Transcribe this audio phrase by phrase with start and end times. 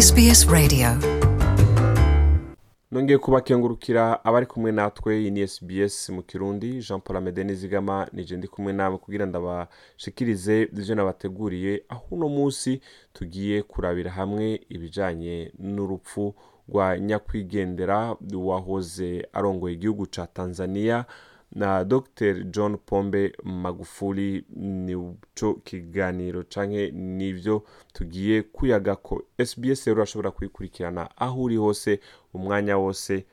[0.00, 0.88] SBS Radio.
[2.90, 6.78] Nongeye kubakengurukira abari kumwe natwe iyi ni SBS mu kirundi.
[6.88, 11.82] Jean paul amede nizigama nije ndi kumwe nawe kugira ndabashikirize ivyo nabateguriye.
[11.88, 12.80] Aho uno munsi
[13.12, 16.34] tugiye kurabira hamwe ibijanye n'urupfu
[16.68, 21.04] rwa nyakwigendera wahoze arongoye igihugu ca tanzania.
[21.52, 31.10] Na dr john pombe magufuli nico kiganiro canke nivyo tugiye kuyagako sbs rero urashobora kuyikurikirana.
[31.16, 32.00] Aho uri hose
[32.34, 33.24] umwanya wose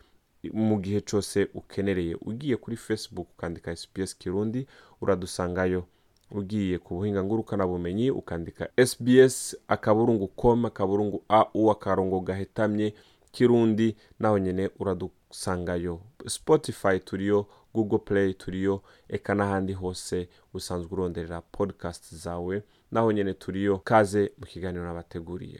[0.53, 2.15] mu gihe cose ukenereye.
[2.21, 4.67] Ugiye kuri facebook ukandika sbs kirundi
[5.01, 5.83] uradusangayo.
[6.31, 12.93] Ugiye ku buhinga ngurukanabumenyi ukandika sbs akaburungu com akaburungu au akarongo gahetamye
[13.31, 14.69] kirundi naho nyene
[15.31, 23.33] uradusangayo spotify turiyo google play turiyo eka n'ahandi hose usanzwe uronderera podcast zawe naho nyene
[23.33, 25.59] turiyo kaze mu kiganiro nabateguriye.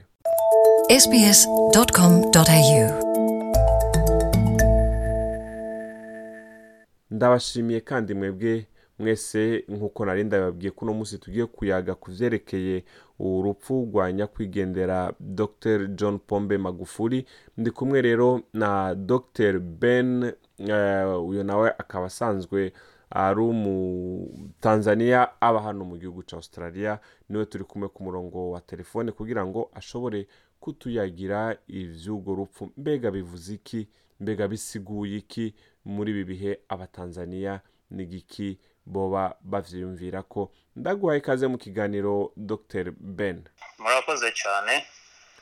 [7.12, 8.66] Ndabashimiye kandi mwebwe
[9.00, 12.84] mwese nk'uko nari ndababwiye ko uno munsi tugiye kuyaga ku vyerekeye
[13.20, 17.26] urupfu rwa nyakwigendera dr john pombe magufuli.
[17.58, 20.24] Ndi kumwe rero na dr ben
[20.58, 22.74] eh, uyo nawe akaba asanzwe
[23.10, 27.00] ari umu tanzania aba hano mu gihugu ca australia.
[27.30, 30.28] Niwe turi kumwe ku murongo wa telefone kugira ngo ashobore
[30.60, 32.70] kutuyagira ivy'urwo rupfu.
[32.78, 33.88] Mbega bivuze iki?
[34.20, 35.54] Mbega bisiguye iki?
[35.86, 37.62] Muri ibi bihe abatanzaniya
[37.92, 42.92] n'igiki boba bavyiyumvira ko ndaguhaye ikaze mu kiganiro dr.
[43.00, 43.44] Ben.
[43.80, 44.74] Murakoze cyane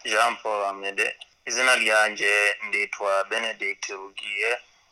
[0.06, 1.16] jean paul amede.
[1.46, 2.32] Izina ryanjye
[2.68, 4.52] nditwa benedict rugiye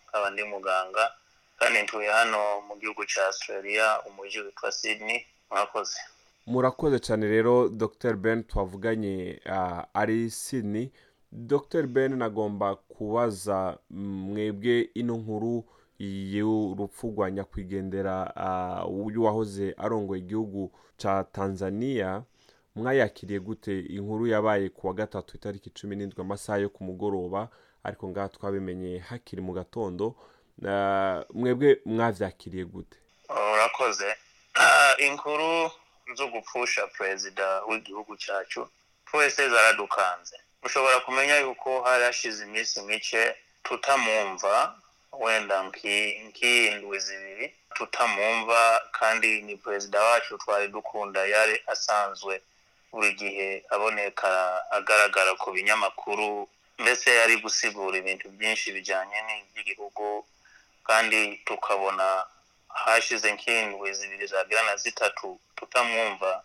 [0.10, 1.04] nkaba ndi muganga
[1.60, 5.26] kandi ntuye hano mu gihugu cya australia umujyi witwa sydney.
[5.50, 5.98] Murakoze.
[6.46, 8.14] Murakoze cyane rero dr.
[8.16, 10.92] Ben twavuganye uh, ari sydney.
[11.32, 11.88] Dr.
[11.88, 15.66] Ben nagomba kubaza mwebwe ino nkuru
[16.00, 18.16] y'urupfu rwa nyakwigendera
[19.18, 22.24] wahoze arongoye igihugu ca tanzania
[22.76, 23.80] mwayakiriye gute?
[23.80, 27.50] Inkuru yabaye ku wa gatatu itariki cumi n'indwi amasaha yo ku mugoroba
[27.84, 30.16] ariko ngaha twabimenye hakiri mu gatondo.
[31.34, 32.98] Mwebwe mwavyakiriye gute?
[33.54, 34.16] Urakoze
[35.08, 35.72] inkuru
[36.18, 38.68] zo gupfusha perezida w'igihugu cyacu
[39.06, 40.36] twese zaradukanze.
[40.64, 44.76] Ushobora kumenya yuko hari hashize iminsi mike tutamwumva
[45.20, 52.42] wenda nki- nk'indwi zibiri tutamwumva kandi ni perezida wacu twari dukunda yari asanzwe
[52.92, 54.30] buri gihe aboneka
[54.72, 60.26] agaragara ku binyamakuru mbese yari gusigura ibintu byinshi bijyanye n'iby'igihugu
[60.88, 62.26] kandi tukabona
[62.70, 66.44] hashize nk'indwi zibiri zagera na zitatu tutamwumva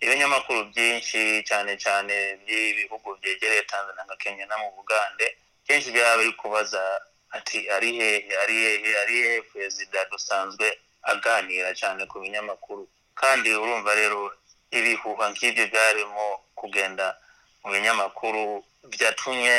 [0.00, 5.26] ibinyamakuru byinshi cyane cyane by'ibihugu byegereye tanzania nka kenya no mu bugande
[5.66, 6.82] kenshi byaba biri kubaza
[7.30, 9.42] ati ari hehe ari hehe ari hehe?
[9.42, 12.88] Perezida dusanzwe aganira cyane ku binyamakuru.
[13.14, 14.32] Kandi urumva rero
[14.70, 17.16] ibihuha nk'ibyo byarimo kugenda
[17.64, 19.56] mu binyamakuru byatumye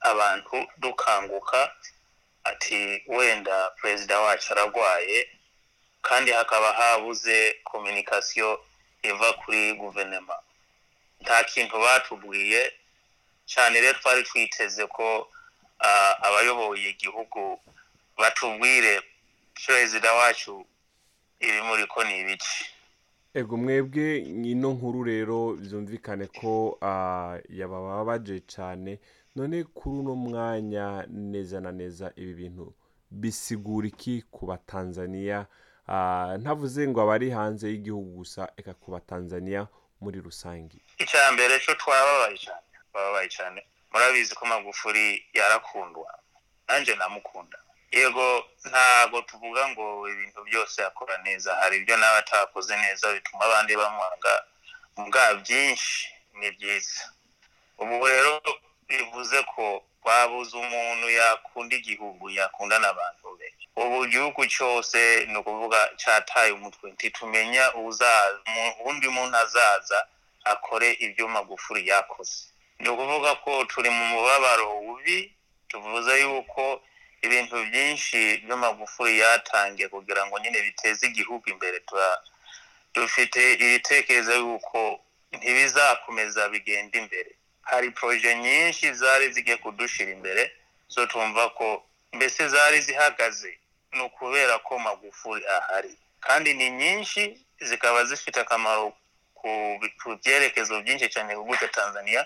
[0.00, 1.72] abantu dukanguka.
[2.44, 5.28] Ati wenda perezida wacu aragwaye
[6.02, 8.64] kandi hakaba habuze kominikasiyo
[9.02, 10.36] iva kuri guverinoma.
[11.20, 12.72] Nta kintu batubwiye.
[13.46, 15.28] Cyane rero twari twiteze ko
[16.26, 17.60] abayoboye igihugu
[18.18, 19.00] batubwire
[19.66, 20.64] perezida wacu
[21.40, 22.64] ibimuri ko ni ibiki.
[23.34, 24.16] Ego mwebwe
[24.52, 26.78] ino nkuru rero byumvikane ko
[27.48, 28.98] yabababaje cyane
[29.36, 32.72] none kuri uno mwanya neza na neza ibi bintu
[33.10, 35.46] bisigura iki ku batanzaniya
[36.40, 39.68] ntavuze ngo abari hanze y'igihugu gusa eka ku batanzaniya
[40.00, 40.78] muri rusange.
[40.98, 43.60] Icya mbere cyo twababaye cyane twababaye cyane
[43.96, 46.18] murabizi ko magufuri yarakundwa.
[46.68, 47.58] Nanjye namukunda
[47.90, 51.54] yego ntabwo tuvuga ngo ibintu byose akora neza.
[51.56, 54.44] Hari ibyo nawe atakoze neza bituma abandi bamwanga
[54.96, 57.08] mbwa byinshi ni byiza.
[57.78, 58.32] Ubu rero
[58.88, 66.52] bivuze ko twabuze umuntu yakunda igihugu yakunda n'abantu be ubu igihugu cyose ni ukuvuga cyataye
[66.52, 66.92] umutwe.
[66.92, 68.40] Ntitumenya uzaza
[68.84, 69.98] undi muntu azaza
[70.44, 72.38] akore ibyo magufuri yakoze.
[72.80, 75.32] Ni ukuvuga ko turi mu mubabaro wubi
[75.68, 76.82] tuvuze yuko
[77.22, 81.78] ibintu byinshi byo magufuri yatangiye kugira ngo nyine biteze igihugu imbere.
[82.94, 85.00] Dufite ibitekerezo yuko
[85.32, 87.30] ntibizakomeza bigenda imbere.
[87.62, 90.42] Hari poroje nyinshi zari zigiye kudushira imbere
[90.88, 93.58] zo tumva ko mbese zari zihagaze
[93.92, 95.92] ni ukubera ko magufuri ahari.
[96.20, 97.22] Kandi ni nyinshi
[97.60, 98.92] zikaba zifite akamaro
[99.34, 102.22] ku byerekezo byinshi cyane ku cya tanzania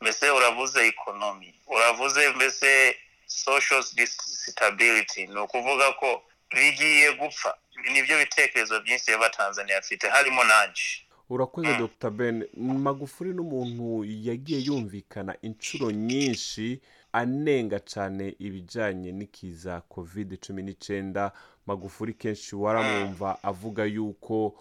[0.00, 2.96] mbese uravuze ikonomi uravuze mbese
[3.26, 3.82] social
[4.16, 5.26] stability?
[5.26, 6.22] Ni ukuvuga ko
[6.54, 7.56] bigiye gupfa.
[7.92, 10.08] Nibyo bitekerezo byinshi y'abatanzaniya afite.
[10.08, 10.82] Harimo nanjye
[11.30, 12.10] urakoze dr.
[12.10, 16.80] Ben magufuri n'umuntu yagiye yumvikana inshuro nyinshi
[17.12, 21.32] anenga cyane ibijyanye n'ikiza covid cumi n'icyenda
[21.66, 24.54] magufuri kenshi waramwumva avuga yuko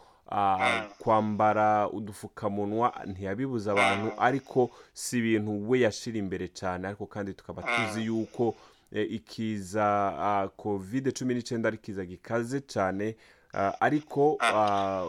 [1.00, 8.06] kwambara udupfukamunwa ntiyabibuza abantu ariko si ibintu we yashira imbere cyane ariko kandi tukaba tuzi
[8.06, 8.56] yuko
[8.92, 9.86] eh, ikiza
[10.20, 13.16] ah, covid cumi n'icyenda ari ikiza gikaze cyane
[13.56, 15.06] Ah, ariko ah,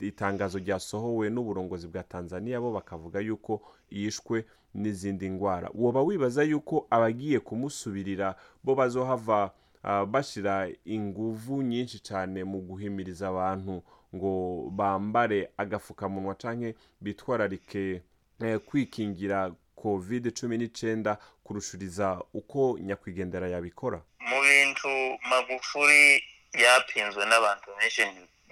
[0.00, 3.60] itangazo ryasohowe n'uburongozi bwa tanzania bo bakavuga yuko
[3.90, 8.34] yishwe n'izindi ndwara woba wibaza yuko abagiye kumusubirira
[8.64, 9.50] bo bazohava
[9.82, 13.82] ah, bashyira inguvu nyinshi cyane mu guhimiriza abantu
[14.14, 18.02] ngo bambare agapfukamunwa cyangwa bitwararike
[18.44, 24.00] eh, kwikingira covid cumi n'icyenda kurushiriza uko nyakwigendera yabikora.
[24.20, 24.88] Mu bintu
[25.30, 26.24] magufuri
[26.54, 28.02] yapinzwe n'abantu benshi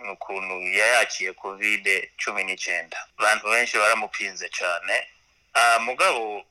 [0.02, 4.94] ni ukuntu yayakiye kovide cumi n'icyenda abantu benshi baramupinze cyane
[5.54, 6.42] Ah, mugabo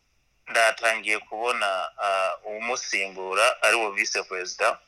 [0.49, 1.65] ndatangiye kubona
[1.97, 4.79] ah, umusimbura ari wo vise perezida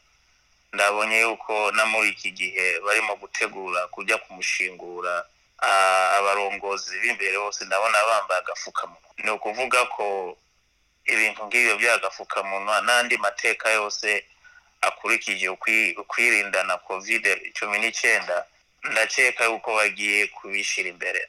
[0.74, 5.26] ndabonye yuko na muri iki gihe barimo gutegura kujya kumushingura
[6.18, 10.38] abarongozi b'imbere bose ndabona bambaye agapfukamunwa ni ukuvuga ko
[11.06, 14.26] ibintu nk'ibyo by'agapfukamunwa n'andi mateka yose
[14.82, 18.46] akurikije ukwi- ukwirinda na kovide cumi n'icyenda
[18.84, 21.22] ndakeka yuko bagiye kubishyira imbere.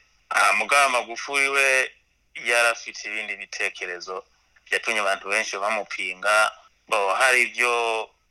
[0.59, 1.67] Mugabo magufuri we
[2.49, 4.25] yari afite ibindi bitekerezo
[4.67, 6.51] byatumye abantu benshi bamupinga
[7.19, 7.71] hari ibyo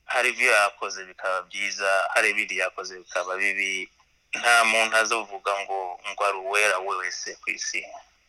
[0.04, 3.88] hari ibyo yakoze bikaba byiza hari ibindi yakoze bikaba bibi.
[4.34, 7.86] Nta muntu azovuga ngo ngo ari uwera we wese ku isi.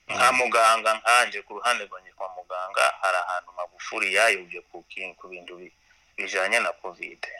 [0.08, 5.74] Nka muganga nkanje ku ruhande rwanjye kwa muganga hari ahantu magufuri yayobye ku bintu bi-
[6.18, 7.32] bijanye na kovide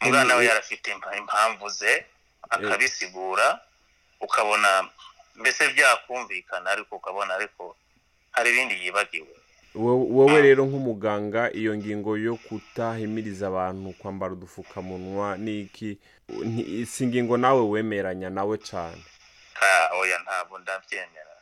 [0.00, 2.04] mugana we yarafite impa- impamvu ze
[2.50, 3.60] akabisigura
[4.20, 4.88] ukabona
[5.34, 7.76] mbese byakumvikana ariko ukabona ariko
[8.36, 9.32] hari ibindi yibagiwe.
[9.74, 15.98] Wowe rero nk'umuganga iyo ngingo yo kutahimiriza abantu kwambara udupfukamunwa n'iki?
[16.86, 19.02] Si ingingo nawe wemeranya nawe cyane
[19.54, 21.34] ka oya ntabwo ndabyemera.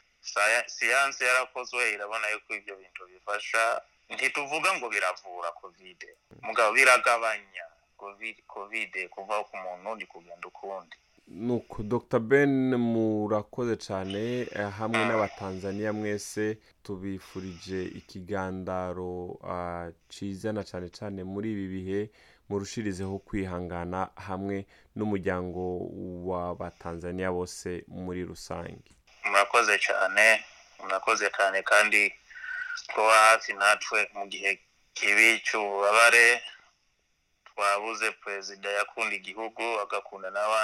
[0.66, 3.80] Siyanse yarakozwe irabona yuko ibyo bintu bifasha.
[4.10, 6.08] Ntituvuga ngo biravura kovide
[6.42, 7.64] mugabo biragabanya
[7.96, 10.96] kovide kovide kuva ku muntu undi kugenda ukundi.
[11.30, 12.18] Nuko dr.
[12.20, 21.52] Ben murakoze cyane eh, hamwe n'abatanzaniya mwese tubifurije ikigandaro ah, cyiza na cyane cyane muri
[21.52, 22.00] ibi bihe
[22.48, 24.66] murushirizeho kwihangana hamwe
[24.96, 25.60] n'umuryango
[26.28, 28.90] w'abatanzaniya bose muri rusange.
[29.24, 30.24] Murakoze cyane
[30.80, 32.12] murakoze cyane kandi
[32.94, 34.50] kuba hafi natwe mu gihe
[34.96, 36.40] kibi cy'ububabare
[37.48, 40.57] twabuze perezida yakunda igihugu agakunda n'abantu be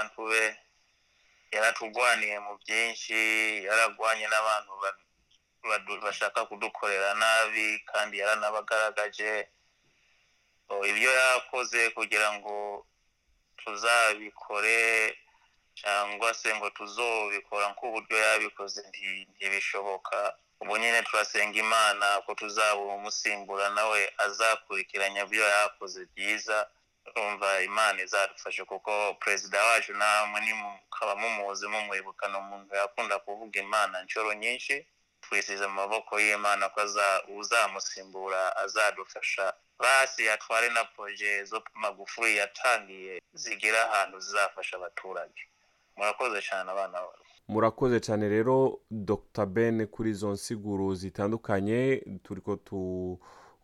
[1.75, 3.19] yaratugwaniye mu byinshi
[3.67, 4.73] yaragwanye n'abantu
[6.05, 9.49] bashaka kudukorera nabi kandi yaranabagaragaje.
[10.91, 12.87] Ibyo yakoze kugira ngo
[13.59, 15.17] tuzabikore
[15.75, 20.35] cyangwa se ngo tuzobikora nk'uburyo yabikoze nti- ntibishoboka.
[20.63, 26.71] Ubu nyine turasenga imana ko tuzaba umusimbura nawe azakurikiranya ibyo yakoze byiza.
[27.17, 34.01] Urumva imana izadufashe kuko perezida wacu namwe mukaba mumuzi mumwibuka ni umuntu yakunda kuvuga imana
[34.03, 34.87] inshuro nyinshi.
[35.21, 36.81] Twisize mu maboko y'imana ko
[37.39, 39.55] uzamusimbura azadufasha.
[39.79, 45.43] Basi atware na poroje zo magufuri yatangiye zigira ahantu zizafasha abaturage.
[45.97, 47.19] Murakoze cyane abana bawe.
[47.49, 49.47] Murakoze cyane rero dr.
[49.47, 52.79] Ben kuri izo nsiguro zitandukanye turiko tu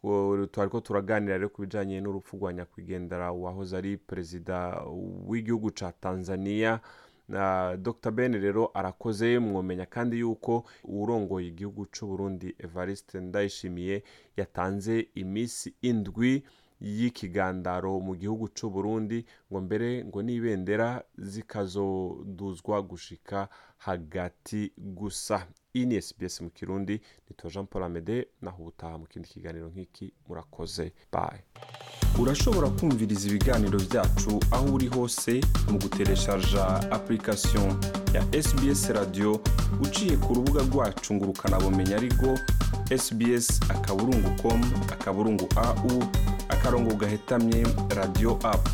[0.03, 4.83] wo- twariko turaganira rero ku bijyanye n'urupfu rwa nyakwigendera wahoze ari perezida
[5.29, 6.81] w'igihugu cya tanzania.
[7.79, 8.11] Dr.
[8.11, 14.03] Ben rero arakoze mwomenya kandi yuko urongoye igihugu cy'u Burundi evariste ndayishimiye
[14.37, 16.43] yatanze iminsi indwi
[16.81, 19.23] y'ikigandaro mu gihugu cy'u Burundi.
[19.53, 25.47] Ngo mbere ngo n'ibendera zikazoduzwa gushika hagati gusa.
[25.75, 27.01] Ni SBS mu kirundi
[27.31, 31.45] nitwa Jean Paul Amede naho ubutaha mu kindi kiganiro nk'iki murakoze bye.
[32.19, 37.79] Urashobora kumviriza ibiganiro byacu aho uri hose mu gutereshaja application
[38.15, 39.41] ya sbs radio
[39.83, 42.39] uciye ku rubuga rwacu ngo ukanabumenya ariko
[42.99, 44.61] sbs akaburungu com
[44.93, 46.03] akaburungu au
[46.49, 48.69] akarongo gahetamye radio app.